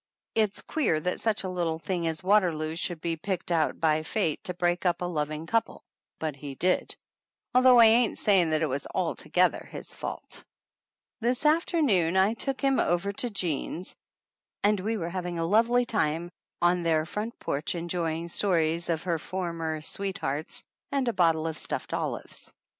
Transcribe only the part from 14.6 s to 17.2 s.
and we were having a lovely time out on their